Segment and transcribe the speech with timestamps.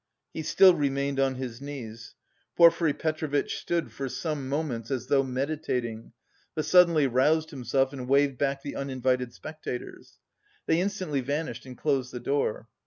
[0.33, 2.15] He still remained on his knees.
[2.57, 6.13] Porfiry Petrovitch stood for some moments as though meditating,
[6.55, 10.17] but suddenly roused himself and waved back the uninvited spectators.
[10.65, 12.67] They instantly vanished and closed the door.